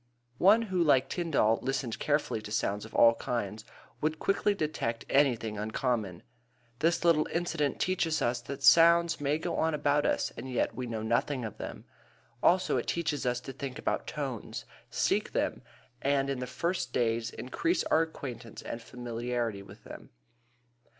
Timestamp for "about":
9.75-10.07, 13.77-14.07